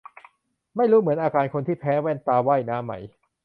[0.75, 2.93] ไม่รู้เหมือนอาการคนที่แพ้แว่นตาว่ายน้ำไหม